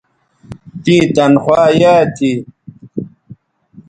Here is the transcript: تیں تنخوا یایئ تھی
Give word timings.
تیں 0.83 1.03
تنخوا 1.15 1.61
یایئ 1.81 2.03
تھی 2.15 2.31